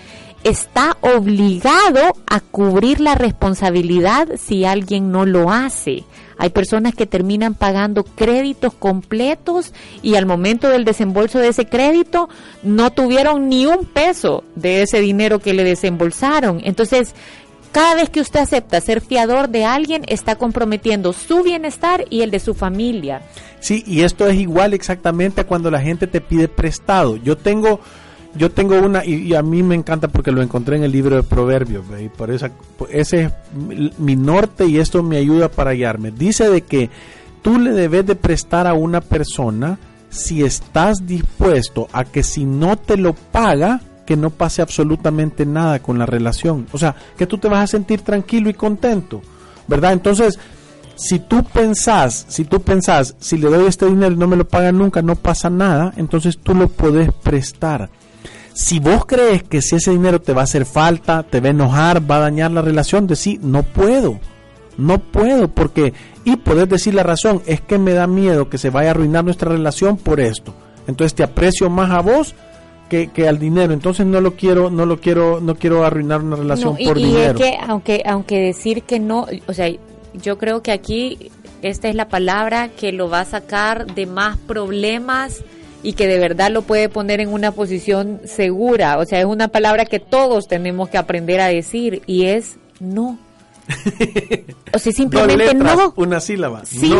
[0.44, 6.04] está obligado a cubrir la responsabilidad si alguien no lo hace.
[6.38, 9.72] Hay personas que terminan pagando créditos completos
[10.02, 12.28] y al momento del desembolso de ese crédito
[12.62, 16.60] no tuvieron ni un peso de ese dinero que le desembolsaron.
[16.64, 17.14] Entonces,
[17.72, 22.30] cada vez que usted acepta ser fiador de alguien, está comprometiendo su bienestar y el
[22.30, 23.22] de su familia.
[23.60, 27.16] Sí, y esto es igual exactamente a cuando la gente te pide prestado.
[27.16, 27.80] Yo tengo
[28.36, 31.22] yo tengo una, y, a mí me encanta porque lo encontré en el libro de
[31.22, 32.48] Proverbios, y por eso
[32.90, 36.10] ese es mi norte y esto me ayuda para guiarme.
[36.10, 36.90] Dice de que
[37.42, 39.78] tú le debes de prestar a una persona
[40.10, 45.80] si estás dispuesto a que si no te lo paga, que no pase absolutamente nada
[45.80, 46.66] con la relación.
[46.72, 49.20] O sea, que tú te vas a sentir tranquilo y contento,
[49.66, 49.92] ¿verdad?
[49.92, 50.38] Entonces,
[50.96, 54.48] si tú pensás, si tú pensás, si le doy este dinero y no me lo
[54.48, 57.90] paga nunca, no pasa nada, entonces tú lo puedes prestar.
[58.56, 61.50] Si vos crees que si ese dinero te va a hacer falta, te va a
[61.50, 64.18] enojar, va a dañar la relación, decir, no puedo,
[64.78, 65.92] no puedo, porque,
[66.24, 69.24] y podés decir la razón, es que me da miedo que se vaya a arruinar
[69.24, 70.54] nuestra relación por esto.
[70.86, 72.34] Entonces te aprecio más a vos
[72.88, 73.74] que, que, al dinero.
[73.74, 77.38] Entonces no lo quiero, no lo quiero, no quiero arruinar una relación por dinero.
[77.38, 79.70] Y es que aunque, aunque decir que no, o sea,
[80.14, 84.38] yo creo que aquí esta es la palabra que lo va a sacar de más
[84.38, 85.42] problemas
[85.86, 88.98] y que de verdad lo puede poner en una posición segura.
[88.98, 93.16] O sea, es una palabra que todos tenemos que aprender a decir y es no.
[94.74, 95.94] o sea, simplemente no.
[95.94, 96.66] Una sílaba.
[96.66, 96.92] Sí.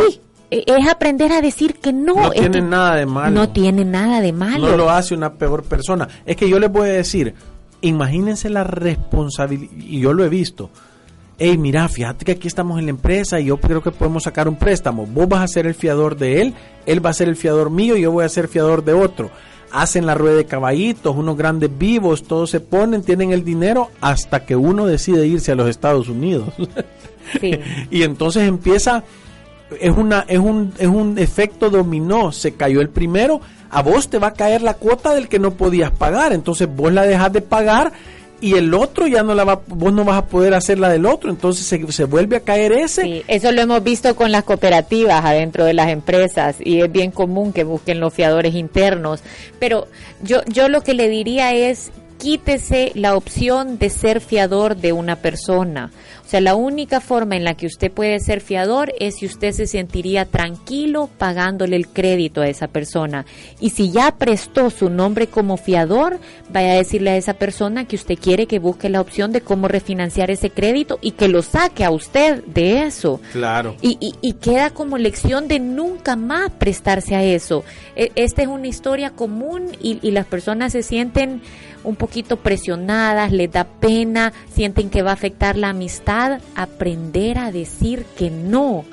[0.53, 2.15] E, es aprender a decir que no.
[2.15, 3.33] No tiene nada de malo.
[3.33, 4.69] No tiene nada de malo.
[4.69, 6.07] No lo hace una peor persona.
[6.25, 7.35] Es que yo les voy a decir,
[7.81, 10.71] imagínense la responsabilidad, y yo lo he visto,
[11.39, 14.49] hey, mira, fíjate que aquí estamos en la empresa y yo creo que podemos sacar
[14.49, 15.07] un préstamo.
[15.07, 16.55] Vos vas a ser el fiador de él,
[16.87, 19.31] él va a ser el fiador mío y yo voy a ser fiador de otro.
[19.73, 24.47] Hacen la rueda de caballitos, unos grandes vivos, todos se ponen, tienen el dinero hasta
[24.47, 26.49] que uno decide irse a los Estados Unidos.
[27.91, 29.05] y entonces empieza,
[29.79, 34.19] es, una, es, un, es un efecto dominó, se cayó el primero, a vos te
[34.19, 37.43] va a caer la cuota del que no podías pagar, entonces vos la dejas de
[37.43, 37.93] pagar
[38.41, 41.07] y el otro ya no la va, vos no vas a poder hacer la del
[41.07, 43.25] otro, entonces se, se vuelve a caer ese.
[43.29, 47.53] Eso lo hemos visto con las cooperativas adentro de las empresas y es bien común
[47.53, 49.23] que busquen los fiadores internos,
[49.59, 49.87] pero
[50.23, 55.17] yo, yo lo que le diría es quítese la opción de ser fiador de una
[55.17, 55.91] persona.
[56.27, 59.53] O sea, la única forma en la que usted puede ser fiador es si usted
[59.53, 63.25] se sentiría tranquilo pagándole el crédito a esa persona.
[63.61, 66.19] Y si ya prestó su nombre como fiador,
[66.51, 69.69] vaya a decirle a esa persona que usted quiere que busque la opción de cómo
[69.69, 73.21] refinanciar ese crédito y que lo saque a usted de eso.
[73.31, 73.77] Claro.
[73.81, 77.63] Y, y, y queda como lección de nunca más prestarse a eso.
[77.95, 81.41] E, esta es una historia común y, y las personas se sienten
[81.87, 86.16] un poquito presionadas, les da pena, sienten que va a afectar la amistad,
[86.55, 88.85] aprender a decir que no.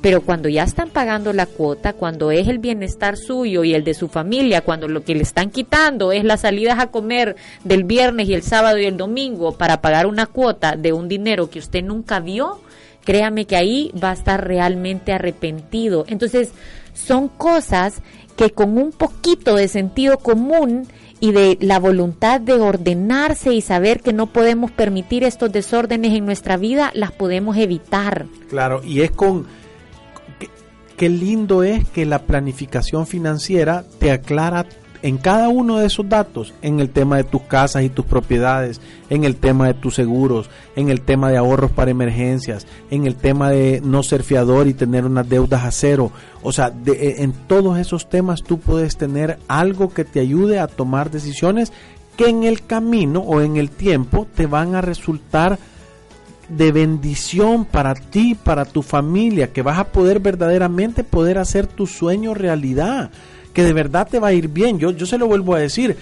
[0.00, 3.94] Pero cuando ya están pagando la cuota, cuando es el bienestar suyo y el de
[3.94, 8.28] su familia, cuando lo que le están quitando es las salidas a comer del viernes
[8.28, 11.82] y el sábado y el domingo para pagar una cuota de un dinero que usted
[11.82, 12.60] nunca vio,
[13.04, 16.04] créame que ahí va a estar realmente arrepentido.
[16.06, 16.52] Entonces,
[16.94, 18.00] son cosas
[18.36, 20.86] que con un poquito de sentido común
[21.20, 26.24] y de la voluntad de ordenarse y saber que no podemos permitir estos desórdenes en
[26.24, 28.26] nuestra vida, las podemos evitar.
[28.48, 29.46] Claro, y es con...
[30.96, 34.66] Qué, lindo es que la planificación financiera te aclara
[35.02, 38.80] en cada uno de esos datos, en el tema de tus casas y tus propiedades,
[39.10, 43.14] en el tema de tus seguros, en el tema de ahorros para emergencias, en el
[43.14, 46.10] tema de no ser fiador y tener unas deudas a cero.
[46.42, 50.66] O sea, de, en todos esos temas tú puedes tener algo que te ayude a
[50.66, 51.72] tomar decisiones
[52.16, 55.58] que en el camino o en el tiempo te van a resultar
[56.48, 61.86] de bendición para ti, para tu familia, que vas a poder verdaderamente poder hacer tu
[61.86, 63.10] sueño realidad
[63.58, 64.78] que de verdad te va a ir bien.
[64.78, 65.96] Yo, yo se lo vuelvo a decir,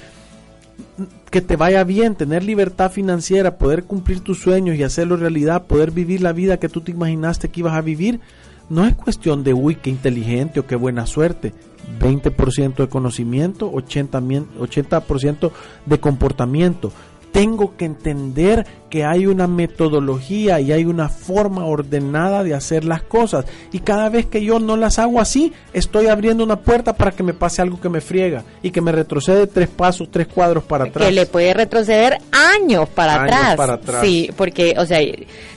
[1.30, 5.90] que te vaya bien, tener libertad financiera, poder cumplir tus sueños y hacerlo realidad, poder
[5.90, 8.20] vivir la vida que tú te imaginaste que ibas a vivir,
[8.68, 11.54] no es cuestión de, uy, qué inteligente o qué buena suerte.
[11.98, 15.50] 20% de conocimiento, 80%, 80
[15.86, 16.92] de comportamiento
[17.36, 23.02] tengo que entender que hay una metodología y hay una forma ordenada de hacer las
[23.02, 23.44] cosas.
[23.72, 27.22] Y cada vez que yo no las hago así, estoy abriendo una puerta para que
[27.22, 30.84] me pase algo que me friega y que me retrocede tres pasos, tres cuadros para
[30.86, 31.06] atrás.
[31.06, 33.56] Que le puede retroceder años para, Años atrás.
[33.56, 34.00] para atrás.
[34.02, 35.00] Sí, porque, o sea,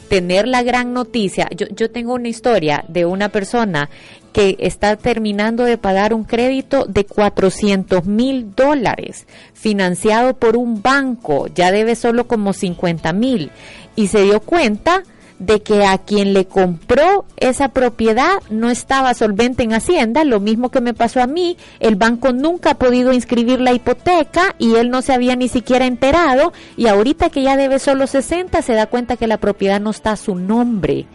[0.10, 1.48] tener la gran noticia.
[1.56, 3.90] Yo, yo tengo una historia de una persona
[4.34, 11.48] que está terminando de pagar un crédito de 400 mil dólares financiado por un banco,
[11.48, 13.52] ya debe solo como 50 mil
[13.96, 15.04] y se dio cuenta
[15.40, 20.70] de que a quien le compró esa propiedad no estaba solvente en Hacienda, lo mismo
[20.70, 24.90] que me pasó a mí, el banco nunca ha podido inscribir la hipoteca y él
[24.90, 28.88] no se había ni siquiera enterado y ahorita que ya debe solo 60 se da
[28.88, 31.06] cuenta que la propiedad no está a su nombre.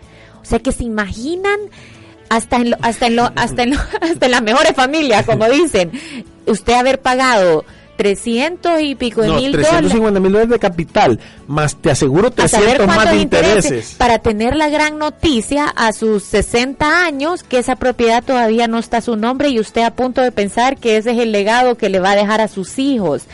[0.43, 1.59] O sea que se imaginan
[2.31, 5.49] hasta en lo, hasta en lo, hasta en lo, hasta en las mejores familias, como
[5.49, 5.93] dicen,
[6.47, 7.65] usted haber pagado
[7.97, 12.29] 300 y pico de No, mil dólares 350 mil dólares de capital, más te aseguro
[12.37, 13.95] a saber 300 más de intereses intereses.
[13.97, 18.99] para tener la gran noticia a sus 60 años que esa propiedad todavía no está
[18.99, 21.89] a su nombre y usted a punto de pensar que ese es el legado que
[21.89, 23.25] le va a dejar a sus hijos.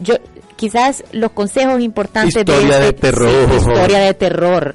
[0.00, 0.14] Yo
[0.56, 3.48] quizás los consejos importantes Historia de, de este- terror.
[3.50, 4.74] sí, historia de terror.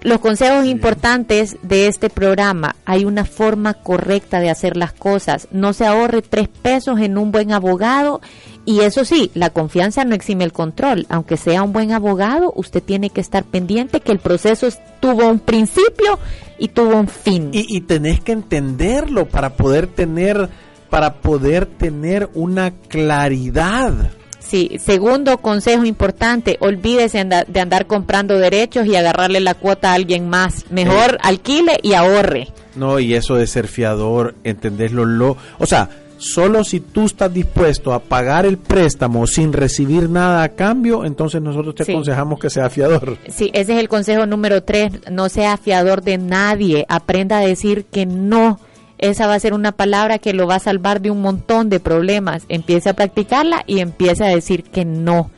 [0.00, 5.46] Los consejos importantes de este programa, hay una forma correcta de hacer las cosas.
[5.52, 8.20] No se ahorre tres pesos en un buen abogado
[8.64, 11.06] y eso sí, la confianza no exime el control.
[11.08, 15.28] Aunque sea un buen abogado, usted tiene que estar pendiente que el proceso es- tuvo
[15.28, 16.18] un principio
[16.58, 17.50] y tuvo un fin.
[17.52, 20.48] Y, y tenés que entenderlo para poder tener
[20.90, 22.70] para poder tener una
[23.26, 24.10] claridad.
[24.40, 29.94] Sí, segundo consejo importante, olvídese anda- de andar comprando derechos y agarrarle la cuota a
[29.94, 30.70] alguien más.
[30.70, 32.48] Mejor alquile y ahorre.
[32.74, 35.88] No, y eso de ser fiador, entenderlo lo, o sea,
[36.22, 41.42] solo si tú estás dispuesto a pagar el préstamo sin recibir nada a cambio, entonces
[41.42, 41.92] nosotros te Sí.
[41.92, 43.18] aconsejamos que sea fiador.
[43.28, 44.92] Sí, ese es el consejo número tres.
[45.10, 46.86] No sea fiador de nadie.
[46.88, 48.60] Aprenda a decir que no.
[48.98, 51.80] Esa va a ser una palabra que lo va a salvar de un montón de
[51.80, 52.44] problemas.
[52.48, 55.28] Empiece a practicarla y empiece a decir que no.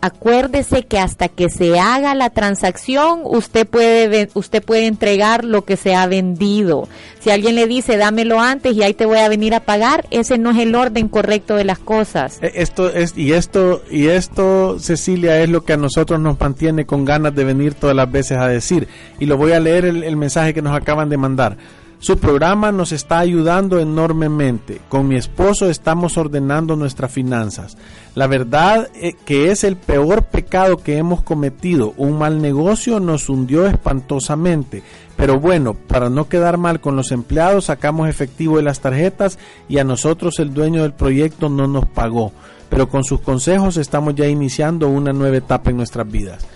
[0.00, 5.76] Acuérdese que hasta que se haga la transacción, usted puede usted puede entregar lo que
[5.76, 6.86] se ha vendido.
[7.18, 10.38] Si alguien le dice, "Dámelo antes y ahí te voy a venir a pagar", ese
[10.38, 12.38] no es el orden correcto de las cosas.
[12.42, 16.86] Eh, Esto es y esto y esto Cecilia es lo que a nosotros nos mantiene
[16.86, 18.86] con ganas de venir todas las veces a decir
[19.18, 21.56] y lo voy a leer el, el mensaje que nos acaban de mandar.
[22.00, 24.80] Su programa nos está ayudando enormemente.
[24.88, 27.76] Con mi esposo estamos ordenando nuestras finanzas.
[28.14, 31.94] La verdad eh, que es el peor pecado que hemos cometido.
[31.96, 34.84] Un mal negocio nos hundió espantosamente.
[35.16, 39.36] Pero bueno, para no quedar mal con los empleados, sacamos efectivo de las tarjetas
[39.68, 42.32] y a nosotros el dueño del proyecto no nos pagó.
[42.68, 46.46] Pero con sus consejos estamos ya iniciando una nueva etapa en nuestras vidas.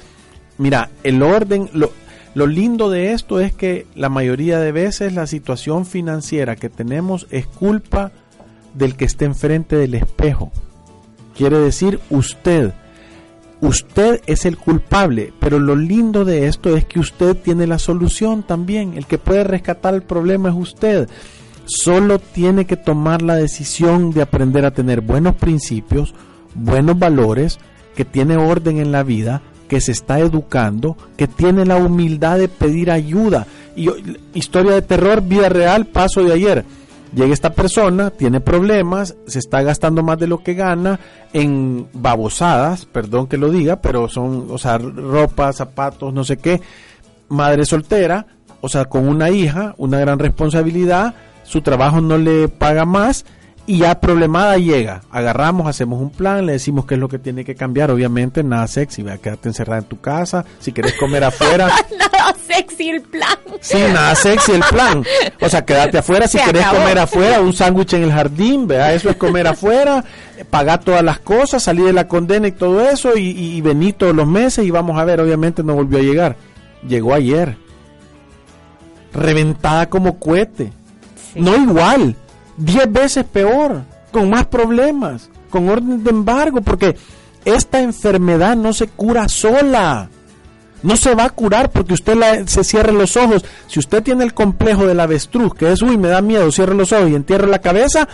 [0.59, 1.91] Mira, el orden, lo,
[2.35, 7.27] Lo lindo de esto es que la mayoría de veces la situación financiera que tenemos
[7.31, 8.11] es culpa
[8.75, 10.51] del que esté enfrente del espejo.
[11.37, 12.73] Quiere decir usted.
[13.61, 18.43] Usted es el culpable, pero lo lindo de esto es que usted tiene la solución
[18.43, 18.95] también.
[18.97, 21.09] El que puede rescatar el problema es usted.
[21.67, 26.13] Solo tiene que tomar la decisión de aprender a tener buenos principios,
[26.55, 27.61] buenos valores,
[27.95, 29.43] que tiene orden en la vida,
[29.73, 33.47] que se está educando, que tiene la humildad de pedir ayuda.
[33.75, 33.89] Y
[34.35, 36.63] historia de terror, vida real, paso de ayer
[37.15, 41.01] Llega esta persona, tiene problemas, se está gastando más de lo que gana
[41.33, 46.61] en babosadas, perdón que lo diga, pero son, o sea, ropa, zapatos, no sé qué.
[47.31, 48.27] Madre soltera,
[48.61, 51.15] o sea, con una hija, una gran responsabilidad,
[51.45, 53.25] su trabajo no le paga más
[53.65, 55.03] y ya problemada llega.
[55.11, 57.93] Agarramos, hacemos un plan, le decimos qué es lo que tiene que cambiar.
[57.93, 60.45] Obviamente, nada sexy, a quedarte encerrada en tu casa.
[60.59, 61.69] Si quieres comer afuera.
[61.99, 63.39] nada sexy el plan.
[63.61, 65.05] Sí, nada sexy el plan.
[65.41, 66.27] O sea, quedarte afuera.
[66.27, 70.05] Si quieres comer afuera, un sándwich en el jardín, vea, eso es comer afuera.
[70.51, 73.17] Pagar todas las cosas, salir de la condena y todo eso.
[73.17, 74.67] Y, y, venir todos los meses.
[74.67, 76.37] Y vamos a ver, obviamente no volvió a llegar.
[76.87, 77.57] Llegó ayer.
[79.13, 80.73] Reventada como cohete.
[81.37, 82.17] No igual
[82.57, 86.97] diez veces peor, con más problemas, con orden de embargo, porque
[87.45, 90.09] esta enfermedad no se cura sola.
[90.83, 93.45] No se va a curar porque usted se cierre los ojos.
[93.69, 96.93] Si usted tiene el complejo del avestruz, que es, uy, me da miedo, cierre los
[96.93, 98.09] ojos y entierre la cabeza,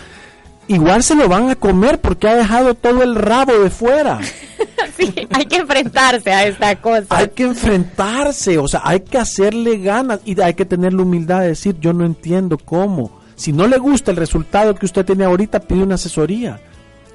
[0.67, 4.19] igual se lo van a comer porque ha dejado todo el rabo de fuera.
[4.97, 7.07] sí, hay que enfrentarse a esta cosa.
[7.09, 11.41] Hay que enfrentarse, o sea, hay que hacerle ganas y hay que tener la humildad
[11.41, 15.23] de decir, yo no entiendo cómo si no le gusta el resultado que usted tiene
[15.23, 16.59] ahorita, pide una asesoría.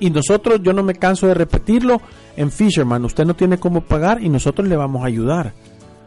[0.01, 2.01] Y nosotros, yo no me canso de repetirlo,
[2.35, 5.53] en Fisherman usted no tiene cómo pagar y nosotros le vamos a ayudar.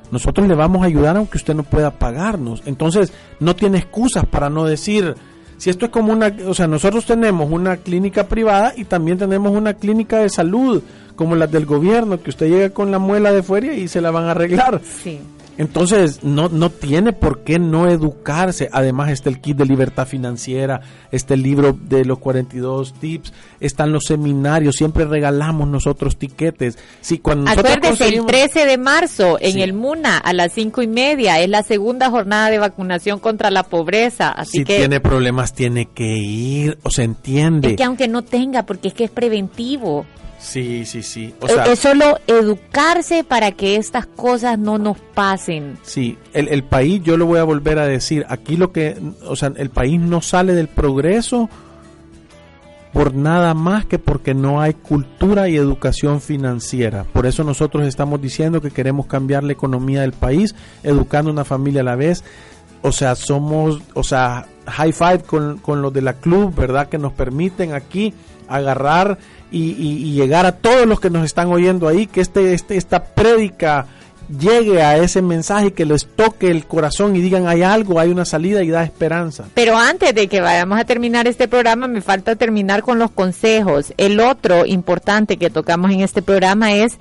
[0.10, 2.64] Nosotros le vamos a ayudar aunque usted no pueda pagarnos.
[2.66, 5.14] Entonces, no tiene excusas para no decir,
[5.58, 9.52] si esto es como una, o sea, nosotros tenemos una clínica privada y también tenemos
[9.52, 10.82] una clínica de salud,
[11.16, 14.10] como las del gobierno, que usted llega con la muela de fuera y se la
[14.10, 14.82] van a arreglar.
[14.84, 15.20] Sí.
[15.58, 18.70] Entonces, no, no tiene por qué no educarse.
[18.72, 20.82] Además, está el kit de libertad financiera,
[21.12, 26.78] está el libro de los 42 tips, están los seminarios, siempre regalamos nosotros tiquetes.
[27.02, 31.40] Sí, cuando Acuérdese, el 13 de marzo en el MUNA a las cinco y media
[31.40, 34.30] es la segunda jornada de vacunación contra la pobreza.
[34.30, 37.72] Así si que tiene problemas, tiene que ir, o se entiende.
[37.72, 40.06] Es que aunque no tenga, porque es que es preventivo.
[40.48, 41.34] Sí, sí, sí.
[41.42, 45.78] O sea, es solo educarse para que estas cosas no nos pasen.
[45.84, 49.36] Sí, el, el país, yo lo voy a volver a decir, aquí lo que, o
[49.36, 51.50] sea, el país no sale del progreso
[52.94, 57.04] por nada más que porque no hay cultura y educación financiera.
[57.04, 61.82] Por eso nosotros estamos diciendo que queremos cambiar la economía del país, educando una familia
[61.82, 62.24] a la vez.
[62.84, 66.88] O sea, somos, o sea, high five con, con los de la club, ¿verdad?
[66.88, 68.14] Que nos permiten aquí
[68.48, 69.18] agarrar
[69.52, 73.88] y, llegar a todos los que nos están oyendo ahí, que este, este, esta prédica
[74.28, 78.26] llegue a ese mensaje, que les toque el corazón y digan hay algo, hay una
[78.26, 79.46] salida y da esperanza.
[79.54, 83.94] Pero antes de que vayamos a terminar este programa, me falta terminar con los consejos.
[83.98, 86.98] El otro importante que tocamos en este programa es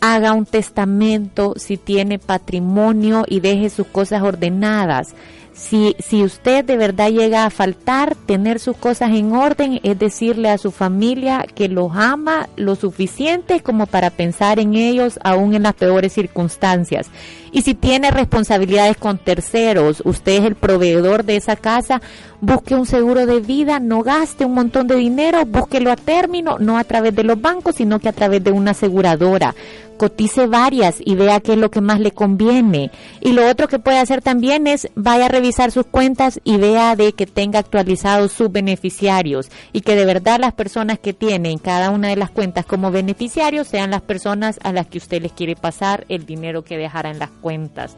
[0.00, 5.14] haga un testamento si tiene patrimonio y deje sus cosas ordenadas.
[5.58, 10.50] Si, si usted de verdad llega a faltar, tener sus cosas en orden es decirle
[10.50, 15.64] a su familia que los ama lo suficiente como para pensar en ellos aún en
[15.64, 17.10] las peores circunstancias.
[17.50, 22.00] Y si tiene responsabilidades con terceros, usted es el proveedor de esa casa,
[22.40, 26.78] busque un seguro de vida, no gaste un montón de dinero, búsquelo a término, no
[26.78, 29.54] a través de los bancos, sino que a través de una aseguradora
[29.98, 32.90] cotice varias y vea qué es lo que más le conviene.
[33.20, 36.96] Y lo otro que puede hacer también es vaya a revisar sus cuentas y vea
[36.96, 41.90] de que tenga actualizados sus beneficiarios y que de verdad las personas que tienen cada
[41.90, 45.56] una de las cuentas como beneficiarios sean las personas a las que usted les quiere
[45.56, 47.96] pasar el dinero que dejará en las cuentas.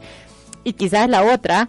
[0.64, 1.68] Y quizás la otra,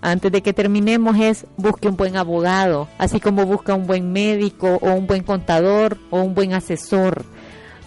[0.00, 4.78] antes de que terminemos, es busque un buen abogado, así como busca un buen médico
[4.80, 7.24] o un buen contador o un buen asesor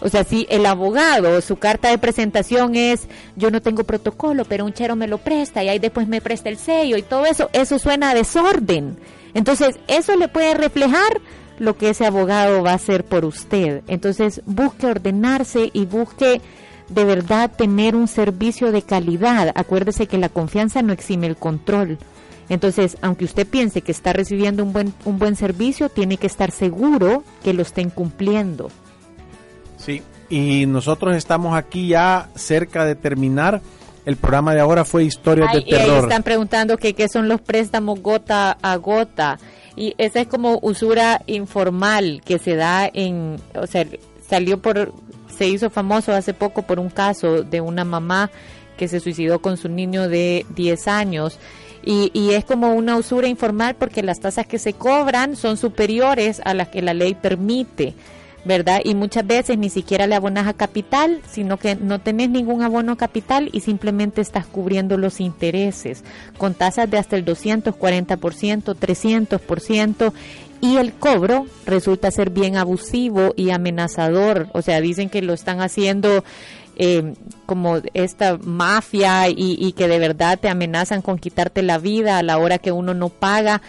[0.04, 4.66] o sea, si el abogado, su carta de presentación es, yo no tengo protocolo, pero
[4.66, 7.48] un chero me lo presta y ahí después me presta el sello y todo eso,
[7.54, 8.98] eso suena a desorden.
[9.32, 11.22] Entonces, eso le puede reflejar
[11.58, 13.82] lo que ese abogado va a hacer por usted.
[13.86, 16.42] Entonces, busque ordenarse y busque
[16.90, 19.52] de verdad tener un servicio de calidad.
[19.54, 21.96] Acuérdese que la confianza no exime el control.
[22.50, 26.50] Entonces, aunque usted piense que está recibiendo un buen, un buen servicio, tiene que estar
[26.50, 28.70] seguro que lo estén cumpliendo.
[29.84, 33.60] Sí, y nosotros estamos aquí ya cerca de terminar.
[34.06, 36.04] El programa de ahora fue Historias de y ahí Terror.
[36.04, 39.38] están preguntando que qué son los préstamos gota a gota.
[39.76, 43.86] Y esa es como usura informal que se da en, o sea,
[44.28, 44.92] salió por,
[45.36, 48.30] se hizo famoso hace poco por un caso de una mamá
[48.76, 51.38] que se suicidó con su niño de 10 años.
[51.84, 56.40] Y, y es como una usura informal porque las tasas que se cobran son superiores
[56.44, 57.94] a las que la ley permite.
[58.44, 58.80] ¿Verdad?
[58.84, 62.96] Y muchas veces ni siquiera le abonas a capital, sino que no tenés ningún abono
[62.96, 66.04] capital y simplemente estás cubriendo los intereses
[66.38, 70.12] con tasas de hasta el 240%, 300%
[70.60, 74.48] y el cobro resulta ser bien abusivo y amenazador.
[74.52, 76.24] O sea, dicen que lo están haciendo
[76.76, 77.14] eh,
[77.46, 82.22] como esta mafia y, y que de verdad te amenazan con quitarte la vida a
[82.22, 83.60] la hora que uno no paga.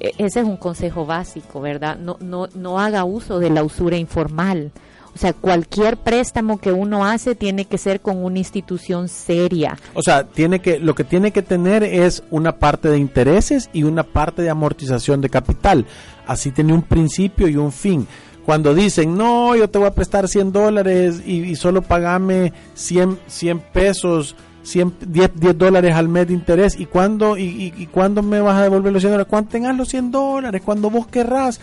[0.00, 1.98] E- ese es un consejo básico, ¿verdad?
[1.98, 4.72] No, no, no haga uso de la usura informal.
[5.14, 9.78] O sea, cualquier préstamo que uno hace tiene que ser con una institución seria.
[9.94, 13.84] O sea, tiene que, lo que tiene que tener es una parte de intereses y
[13.84, 15.86] una parte de amortización de capital.
[16.26, 18.08] Así tiene un principio y un fin.
[18.44, 23.60] Cuando dicen, no, yo te voy a prestar 100 dólares y, solo pagame 100, 100
[23.72, 24.34] pesos,
[24.64, 28.40] 100, 10, 10 dólares al mes de interés, ¿y cuándo, y, y, y cuándo me
[28.40, 29.30] vas a devolver los 100 dólares?
[29.30, 31.60] Cuando tengas los 100 dólares, cuando vos querrás.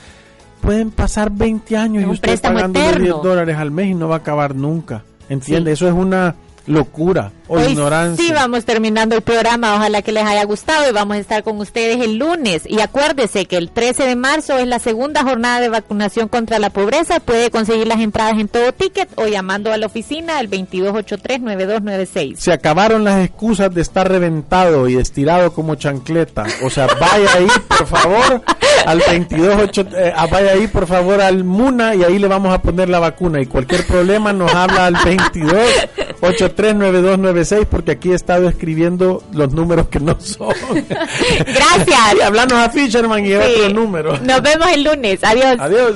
[0.62, 3.04] Pueden pasar 20 años Es y usted pagando eterno.
[3.04, 5.04] 10 dólares al mes y no va a acabar nunca.
[5.28, 5.72] ¿Entiende?
[5.72, 6.36] Eso es una
[6.68, 8.26] locura o Hoy ignorancia.
[8.26, 11.58] sí vamos terminando el programa, ojalá que les haya gustado y vamos a estar con
[11.60, 12.64] ustedes el lunes.
[12.66, 16.70] Y acuérdese que el 13 de marzo es la segunda jornada de vacunación contra la
[16.70, 17.20] pobreza.
[17.20, 22.36] Puede conseguir las entradas en todo ticket o llamando a la oficina al 2283-9296.
[22.38, 26.46] Se acabaron las excusas de estar reventado y estirado como chancleta.
[26.64, 28.42] O sea, vaya ahí, por favor,
[28.86, 32.62] al 228, eh, ah, vaya ahí, por favor, al MUNA y ahí le vamos a
[32.62, 33.42] poner la vacuna.
[33.42, 40.00] Y cualquier problema nos habla al 22839296 porque aquí he estado escribiendo los números que
[40.00, 40.54] no son.
[40.90, 42.16] Gracias.
[42.18, 43.36] y hablando a Fisherman y Sí.
[43.36, 44.18] otro número.
[44.20, 45.20] Nos vemos el lunes.
[45.24, 45.56] Adiós.
[45.60, 45.96] Adiós.